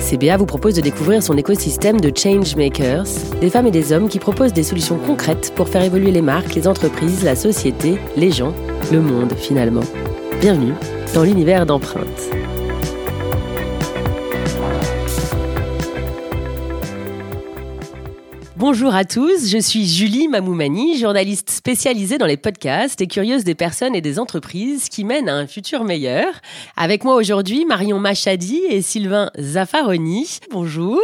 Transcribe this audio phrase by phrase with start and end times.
[0.00, 3.04] CBA vous propose de découvrir son écosystème de changemakers,
[3.40, 6.54] des femmes et des hommes qui proposent des solutions concrètes pour faire évoluer les marques,
[6.54, 8.54] les entreprises, la société, les gens,
[8.90, 9.84] le monde finalement.
[10.40, 10.72] Bienvenue
[11.14, 12.39] dans l'univers d'empreinte.
[18.60, 23.54] Bonjour à tous, je suis Julie Mamoumani, journaliste spécialisée dans les podcasts et curieuse des
[23.54, 26.26] personnes et des entreprises qui mènent à un futur meilleur.
[26.76, 30.40] Avec moi aujourd'hui, Marion Machadi et Sylvain Zaffaroni.
[30.50, 31.00] Bonjour,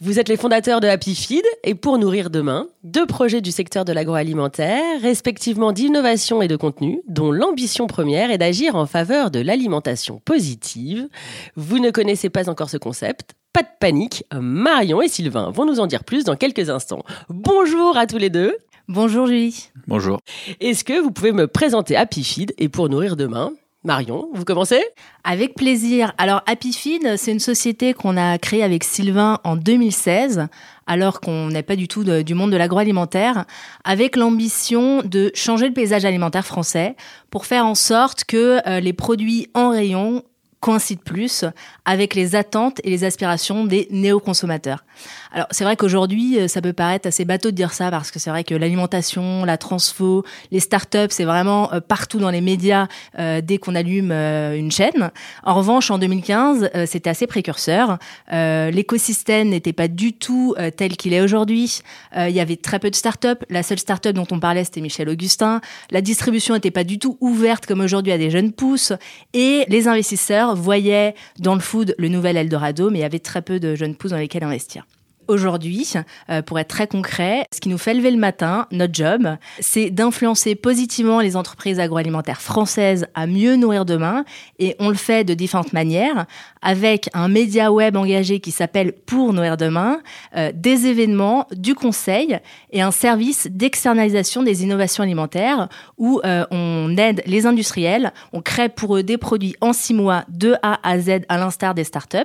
[0.00, 3.84] vous êtes les fondateurs de Happy Feed et Pour Nourrir Demain, deux projets du secteur
[3.84, 9.40] de l'agroalimentaire, respectivement d'innovation et de contenu, dont l'ambition première est d'agir en faveur de
[9.40, 11.06] l'alimentation positive.
[11.54, 15.78] Vous ne connaissez pas encore ce concept pas de panique, Marion et Sylvain vont nous
[15.78, 17.04] en dire plus dans quelques instants.
[17.28, 18.56] Bonjour à tous les deux.
[18.88, 19.68] Bonjour Julie.
[19.86, 20.18] Bonjour.
[20.58, 23.52] Est-ce que vous pouvez me présenter Happy Feed et pour nourrir demain
[23.84, 24.82] Marion, vous commencez?
[25.22, 26.14] Avec plaisir.
[26.18, 30.48] Alors Happy Feed, c'est une société qu'on a créée avec Sylvain en 2016,
[30.88, 33.44] alors qu'on n'est pas du tout du monde de l'agroalimentaire,
[33.84, 36.96] avec l'ambition de changer le paysage alimentaire français
[37.30, 40.24] pour faire en sorte que euh, les produits en rayon
[40.64, 41.44] coïncident plus
[41.84, 44.82] avec les attentes et les aspirations des néo-consommateurs.
[45.30, 48.18] Alors c'est vrai qu'aujourd'hui, euh, ça peut paraître assez bateau de dire ça parce que
[48.18, 52.86] c'est vrai que l'alimentation, la transfo, les startups, c'est vraiment euh, partout dans les médias
[53.18, 55.10] euh, dès qu'on allume une chaîne.
[55.42, 57.98] En revanche, en 2015, c'était assez précurseur.
[58.30, 61.80] L'écosystème n'était pas du tout tel qu'il est aujourd'hui.
[62.16, 63.44] Il y avait très peu de startups.
[63.50, 65.60] La seule startup dont on parlait, c'était Michel Augustin.
[65.90, 68.92] La distribution n'était pas du tout ouverte comme aujourd'hui à des jeunes pousses.
[69.32, 73.42] Et les investisseurs voyaient dans le food le nouvel Eldorado, mais il y avait très
[73.42, 74.86] peu de jeunes pousses dans lesquelles investir.
[75.26, 75.94] Aujourd'hui,
[76.28, 79.90] euh, pour être très concret, ce qui nous fait lever le matin, notre job, c'est
[79.90, 84.24] d'influencer positivement les entreprises agroalimentaires françaises à mieux nourrir demain.
[84.58, 86.26] Et on le fait de différentes manières,
[86.60, 90.00] avec un média web engagé qui s'appelle Pour nourrir demain,
[90.36, 92.38] euh, des événements, du conseil
[92.70, 98.68] et un service d'externalisation des innovations alimentaires où euh, on aide les industriels, on crée
[98.68, 102.18] pour eux des produits en six mois de A à Z à l'instar des startups,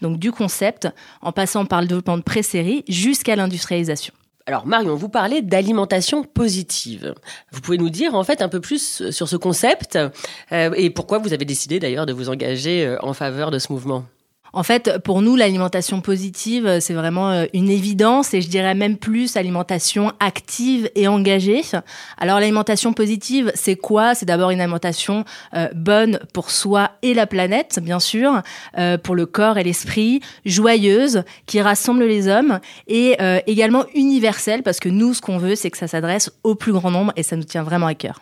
[0.00, 0.88] donc du concept
[1.22, 4.14] en passant par le développement de pré série jusqu'à l'industrialisation.
[4.48, 7.14] Alors Marion, vous parlez d'alimentation positive.
[7.50, 9.98] Vous pouvez nous dire en fait un peu plus sur ce concept
[10.52, 13.72] euh, et pourquoi vous avez décidé d'ailleurs de vous engager euh, en faveur de ce
[13.72, 14.04] mouvement?
[14.56, 18.96] En fait, pour nous, l'alimentation positive, c'est vraiment euh, une évidence et je dirais même
[18.96, 21.60] plus alimentation active et engagée.
[22.16, 24.14] Alors l'alimentation positive, c'est quoi?
[24.14, 28.40] C'est d'abord une alimentation euh, bonne pour soi et la planète, bien sûr,
[28.78, 34.80] euh, pour le corps et l'esprit, joyeuse, qui rassemble les hommes et également universelle parce
[34.80, 37.36] que nous, ce qu'on veut, c'est que ça s'adresse au plus grand nombre et ça
[37.36, 38.20] nous tient vraiment à cœur.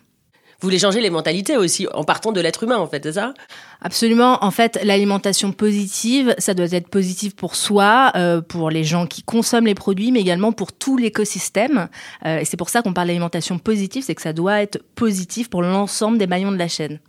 [0.61, 3.35] Vous voulez changer les mentalités aussi, en partant de l'être humain, en fait, c'est ça?
[3.83, 4.43] Absolument.
[4.43, 9.23] En fait, l'alimentation positive, ça doit être positif pour soi, euh, pour les gens qui
[9.23, 11.89] consomment les produits, mais également pour tout l'écosystème.
[12.25, 15.51] Euh, et c'est pour ça qu'on parle d'alimentation positive, c'est que ça doit être positif
[15.51, 17.01] pour l'ensemble des maillons de la chaîne.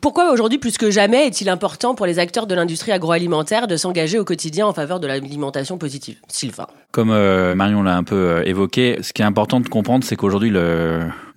[0.00, 4.18] Pourquoi aujourd'hui, plus que jamais, est-il important pour les acteurs de l'industrie agroalimentaire de s'engager
[4.18, 6.16] au quotidien en faveur de l'alimentation positive?
[6.26, 10.16] Sylvain Comme euh, Marion l'a un peu évoqué, ce qui est important de comprendre, c'est
[10.16, 10.50] qu'aujourd'hui,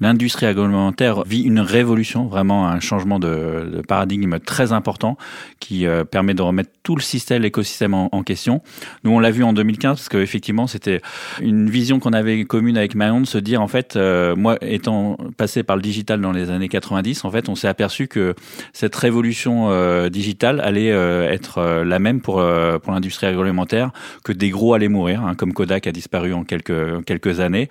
[0.04, 5.18] l'industrie agroalimentaire vit une révolution, vraiment un changement de, paradigme très important
[5.60, 8.62] qui euh, permet de remettre tout le système, l'écosystème en, question.
[9.04, 11.02] Nous, on l'a vu en 2015 parce qu'effectivement, c'était
[11.42, 15.18] une vision qu'on avait commune avec Marion de se dire, en fait, euh, moi, étant
[15.38, 18.36] passé par le digital dans les années 90, en fait, on s'est aperçu que
[18.74, 22.44] cette révolution euh, digitale allait être la même pour,
[22.82, 23.92] pour l'industrie agroalimentaire,
[24.24, 27.68] que des gros allaient mourir, hein, comme Kodak a disparu en quelques, années,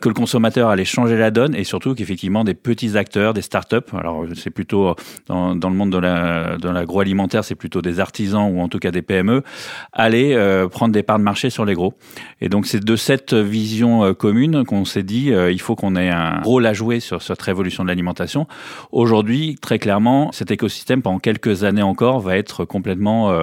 [0.00, 3.90] que le consommateur allait changer la donne et surtout qu'effectivement des petits acteurs, des startups,
[3.92, 4.94] alors c'est plutôt
[5.26, 9.02] dans, le monde de, la, l'agroalimentaire, c'est plutôt des artisans ou en tout cas des
[9.02, 9.42] PME,
[9.92, 11.94] allaient euh, prendre des parts de marché sur les gros.
[12.40, 15.96] Et donc c'est de cette vision euh, commune qu'on s'est dit euh, il faut qu'on
[15.96, 18.46] ait un rôle à jouer sur cette révolution de l'alimentation.
[18.92, 23.36] Aujourd'hui, très clairement, cet écosystème pendant quelques années encore va être complètement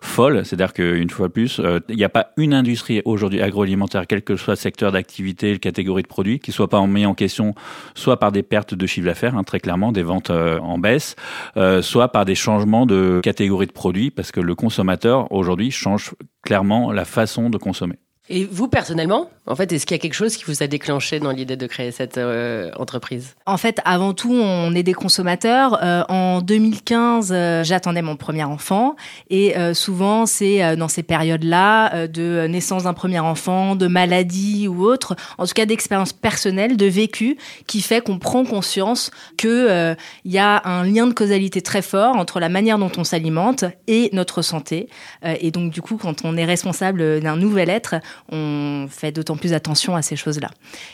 [0.00, 0.44] folle.
[0.44, 4.52] C'est-à-dire qu'une fois plus, il n'y a pas une industrie aujourd'hui agroalimentaire, quel que soit
[4.52, 7.54] le secteur d'activité, la catégorie de produits, qui soit pas mis en question
[7.94, 11.16] soit par des pertes de chiffre d'affaires, hein, très clairement, des ventes euh, en baisse,
[11.56, 16.14] euh, soit par des changements de catégorie de produits, parce que le consommateur aujourd'hui change
[16.42, 17.96] clairement la façon de consommer.
[18.28, 21.20] Et vous, personnellement, en fait, est-ce qu'il y a quelque chose qui vous a déclenché
[21.20, 23.36] dans l'idée de créer cette euh, entreprise?
[23.46, 25.78] En fait, avant tout, on est des consommateurs.
[25.84, 28.96] Euh, en 2015, euh, j'attendais mon premier enfant.
[29.30, 35.16] Et souvent, c'est dans ces périodes-là de naissance d'un premier enfant, de maladie ou autre,
[35.38, 37.36] en tout cas d'expérience personnelle, de vécu,
[37.66, 42.40] qui fait qu'on prend conscience qu'il y a un lien de causalité très fort entre
[42.40, 44.88] la manière dont on s'alimente et notre santé.
[45.22, 47.96] et donc, du coup, quand on est responsable d'un nouvel être,
[48.30, 50.50] on fait d'autant plus attention à ces choses-là.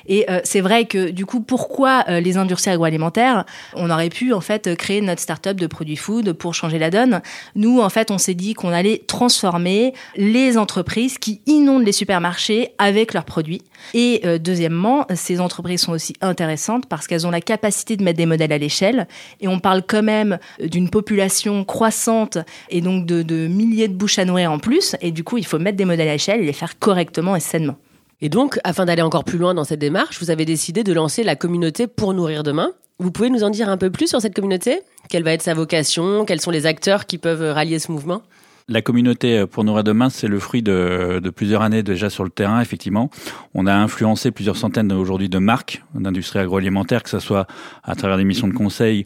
[0.07, 4.33] Et euh, c'est vrai que du coup, pourquoi euh, les industries agroalimentaires On aurait pu
[4.33, 7.23] en fait créer notre start-up de produits food pour changer la donne?
[7.55, 12.71] Nous, en fait, on s'est dit qu'on allait transformer les entreprises qui inondent les supermarchés
[12.79, 13.63] avec leurs produits.
[13.95, 18.19] Et euh, deuxièmement, ces entreprises sont aussi intéressantes parce qu'elles ont la capacité de mettre
[18.19, 19.07] des modèles à l'échelle.
[19.41, 22.39] Et on parle quand même d'une population croissante
[22.71, 24.97] et donc de, de milliers de bouches à nourrir en plus.
[25.01, 27.41] Et du coup, il faut mettre des modèles à l'échelle et les faire correctement et
[27.41, 27.77] sainement.
[28.21, 31.25] Et donc, afin d'aller encore plus loin dans cette démarche, vous avez décidé de lancer
[31.25, 32.71] la communauté pour nourrir demain.
[32.99, 34.81] Vous pouvez nous en dire un peu plus sur cette communauté?
[35.09, 36.25] Quelle va être sa vocation?
[36.25, 38.23] Quels sont les acteurs qui peuvent rallier ce mouvement?
[38.69, 42.23] La communauté euh, pour nourrir demain, c'est le fruit de, de, plusieurs années déjà sur
[42.23, 43.11] le terrain, effectivement.
[43.55, 47.47] On a influencé plusieurs centaines aujourd'hui de marques d'industrie agroalimentaire, que ce soit
[47.83, 49.05] à travers des missions de conseil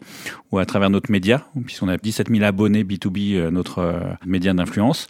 [0.51, 4.53] ou à travers notre média, puisqu'on a 17 000 abonnés B2B, euh, notre euh, média
[4.53, 5.07] d'influence.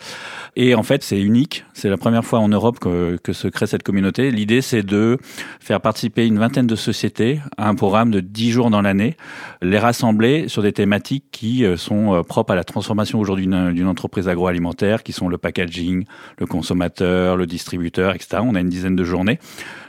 [0.55, 1.65] Et en fait, c'est unique.
[1.73, 4.31] C'est la première fois en Europe que, se crée cette communauté.
[4.31, 5.19] L'idée, c'est de
[5.59, 9.15] faire participer une vingtaine de sociétés à un programme de 10 jours dans l'année,
[9.61, 15.03] les rassembler sur des thématiques qui sont propres à la transformation aujourd'hui d'une entreprise agroalimentaire
[15.03, 16.05] qui sont le packaging,
[16.39, 18.41] le consommateur, le distributeur, etc.
[18.41, 19.39] On a une dizaine de journées.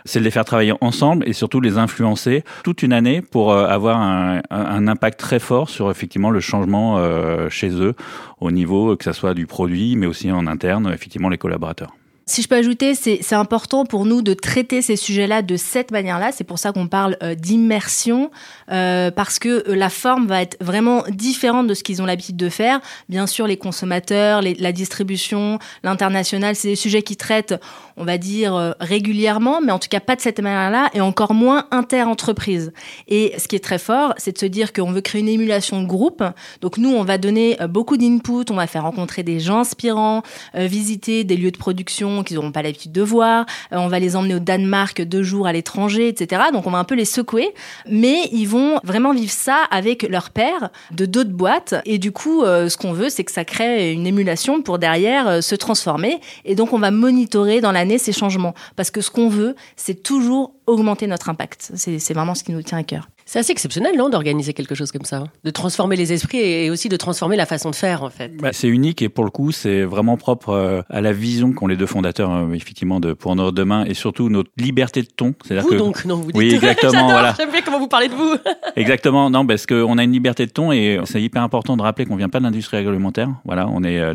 [0.05, 3.67] C'est de les faire travailler ensemble et surtout les influencer toute une année pour euh,
[3.67, 7.95] avoir un, impact très fort sur effectivement le changement euh, chez eux
[8.41, 11.98] au niveau que ce soit du produit mais aussi en interne effectivement les collaborateurs.
[12.29, 16.31] Si je peux ajouter, c'est important pour nous de traiter ces sujets-là de cette manière-là.
[16.31, 18.31] C'est pour ça qu'on parle euh, d'immersion,
[18.71, 22.37] euh, parce que euh, la forme va être vraiment différente de ce qu'ils ont l'habitude
[22.37, 22.81] de faire.
[23.09, 27.55] Bien sûr, les consommateurs, la distribution, l'international, c'est des sujets qui traitent,
[27.97, 31.67] on va dire, régulièrement, mais en tout cas pas de cette manière-là, et encore moins
[31.71, 32.73] inter-entreprise.
[33.09, 35.81] Et ce qui est très fort, c'est de se dire qu'on veut créer une émulation
[35.81, 36.23] de groupe.
[36.61, 40.23] Donc nous, on va donner beaucoup d'input, on va faire rencontrer des gens inspirants,
[40.55, 43.47] visiter des lieux de production qu'ils n'auront pas l'habitude de voir.
[43.73, 46.43] Euh, on va les emmener au Danemark deux jours à l'étranger, etc.
[46.53, 47.55] Donc on va un peu les secouer,
[47.89, 51.75] mais ils vont vraiment vivre ça avec leur père de d'autres boîtes.
[51.85, 55.29] Et du coup, euh, ce qu'on veut, c'est que ça crée une émulation pour derrière
[55.29, 56.21] euh, se transformer.
[56.45, 60.03] Et donc on va monitorer dans l'année ces changements, parce que ce qu'on veut, c'est
[60.03, 61.73] toujours augmenter notre impact.
[61.75, 63.09] C'est vraiment ce qui nous tient à cœur.
[63.31, 65.27] C'est assez exceptionnel, non, d'organiser quelque chose comme ça, hein.
[65.45, 68.35] de transformer les esprits et aussi de transformer la façon de faire, en fait.
[68.39, 71.67] Bah, c'est unique et pour le coup, c'est vraiment propre euh, à la vision qu'ont
[71.67, 75.35] les deux fondateurs, euh, effectivement, de pour notre demain et surtout notre liberté de ton.
[75.47, 76.37] Vous que donc, non, vous dites.
[76.37, 77.07] Oui, exactement.
[77.11, 77.35] voilà.
[77.37, 78.35] J'aime bien comment vous parlez de vous.
[78.77, 82.07] exactement, non, parce qu'on a une liberté de ton et c'est hyper important de rappeler
[82.07, 83.29] qu'on vient pas de l'industrie agroalimentaire.
[83.45, 84.15] Voilà, on est, euh,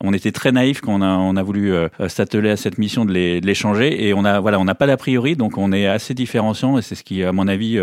[0.00, 1.72] on était très naïf quand on a, on a voulu
[2.08, 4.74] s'atteler à cette mission de les, de les changer et on a, voilà, on n'a
[4.74, 7.78] pas d'a priori, donc on est assez différenciant et c'est ce qui, à mon avis,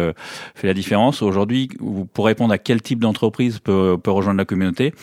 [0.58, 1.22] fait la différence.
[1.22, 1.70] Aujourd'hui,
[2.14, 4.94] pour répondre à quel type d'entreprise peut, rejoindre la communauté,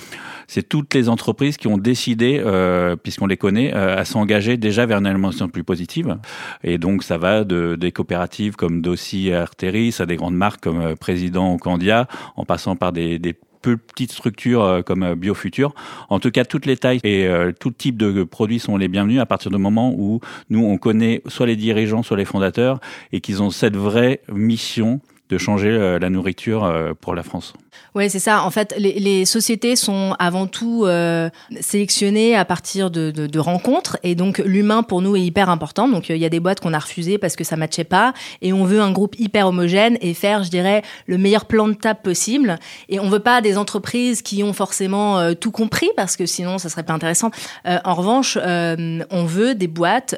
[0.49, 4.85] c'est toutes les entreprises qui ont décidé, euh, puisqu'on les connaît, euh, à s'engager déjà
[4.85, 6.19] vers une alimentation plus positive.
[6.63, 10.63] Et donc, ça va de des coopératives comme Dossi et Arteris à des grandes marques
[10.63, 15.73] comme euh, Président ou Candia, en passant par des, des petites structures comme BioFuture.
[16.11, 17.27] En tout cas, toutes les tailles et
[17.58, 20.20] tout type de produits sont les bienvenus à partir du moment où
[20.51, 22.79] nous, on connaît soit les dirigeants, soit les fondateurs
[23.11, 27.54] et qu'ils ont cette vraie mission de changer euh, la nourriture euh, pour la France.
[27.94, 28.44] Oui, c'est ça.
[28.44, 33.38] En fait, les, les, sociétés sont avant tout euh, sélectionnées à partir de, de, de
[33.38, 35.88] rencontres, et donc l'humain pour nous est hyper important.
[35.88, 38.12] Donc il y a des boîtes qu'on a refusées parce que ça matchait pas,
[38.43, 41.74] et on veut un groupe hyper homogène et faire, je dirais, le meilleur plan de
[41.74, 42.58] table possible.
[42.88, 46.69] Et on veut pas des entreprises qui ont forcément tout compris parce que sinon ça
[46.69, 47.31] serait pas intéressant.
[47.64, 50.16] en revanche, on veut des boîtes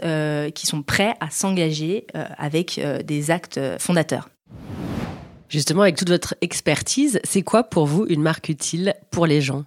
[0.55, 2.07] qui sont prêts à s'engager
[2.39, 4.29] avec des actes fondateurs.
[5.49, 9.65] Justement, avec toute votre expertise, c'est quoi pour vous une marque utile pour les gens?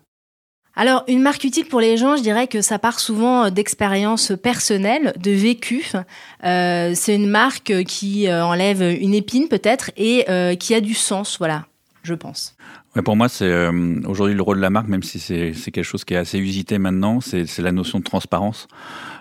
[0.75, 4.31] Alors, une marque utile pour les gens, je dirais que ça part souvent euh, d'expériences
[4.41, 5.83] personnelles, de vécu.
[6.45, 10.25] Euh, c'est une marque qui euh, enlève une épine peut-être et
[10.57, 11.65] qui a du sens, voilà,
[12.03, 12.55] je pense.
[12.95, 13.67] Ouais, pour moi, c'est
[14.05, 16.77] aujourd'hui le rôle de la marque, même si c'est quelque chose qui est assez usité
[16.79, 18.67] maintenant, c'est la notion de transparence.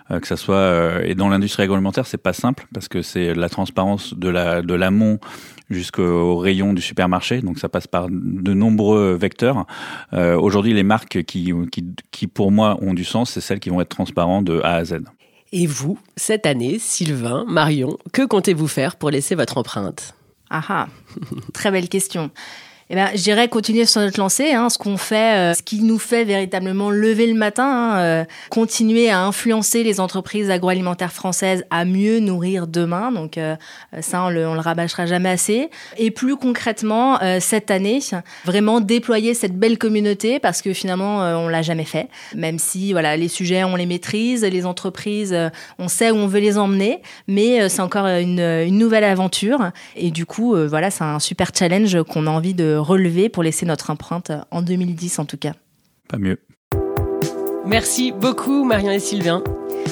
[0.09, 4.13] que ça soit et dans l'industrie agroalimentaire, c'est pas simple parce que c'est la transparence
[4.13, 5.19] de la de l'amont
[5.69, 7.41] jusqu'au rayon du supermarché.
[7.41, 9.65] Donc ça passe par de nombreux vecteurs.
[10.13, 13.69] Euh, Aujourd'hui, les marques qui, qui, qui, pour moi, ont du sens, c'est celles qui
[13.69, 14.99] vont être transparentes de A à Z.
[15.51, 20.13] Et vous, cette année, Sylvain, Marion, que comptez-vous faire pour laisser votre empreinte?
[20.49, 20.87] Ah ah,
[21.53, 22.31] très belle question.
[22.91, 25.83] Eh ben, je dirais continuer sur notre lancée, hein, ce qu'on fait, euh, ce qui
[25.83, 31.63] nous fait véritablement lever le matin, hein, euh, continuer à influencer les entreprises agroalimentaires françaises
[31.69, 33.11] à mieux nourrir demain.
[33.11, 33.55] Donc euh,
[33.99, 35.69] ça, on le, on le rabâchera jamais assez.
[35.99, 37.99] Et plus concrètement, cette année,
[38.43, 42.07] vraiment déployer cette belle communauté parce que finalement, on l'a jamais fait.
[42.35, 45.35] Même si voilà, les sujets, on les maîtrise, les entreprises,
[45.77, 49.71] on sait où on veut les emmener, mais c'est encore une, une, nouvelle aventure.
[49.95, 53.65] Et du coup, voilà, c'est un super challenge qu'on a envie de relever pour laisser
[53.65, 55.53] notre empreinte en 2010 en tout cas.
[56.07, 56.39] Pas mieux.
[57.65, 59.43] Merci beaucoup Marion et Sylvain.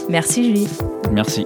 [0.10, 0.68] Merci Julie.
[1.12, 1.46] Merci.